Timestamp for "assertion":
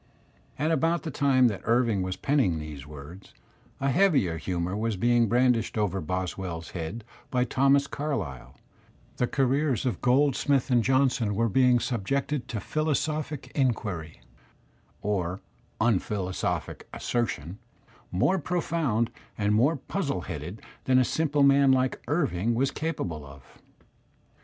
16.91-17.59